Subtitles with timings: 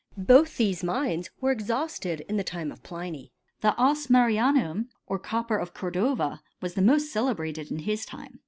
[0.17, 3.31] Both these mines were exhausted in the time of Pliny.
[3.59, 8.39] The ess marianum^ or copper of Cor dova, was the most celebrated in his time.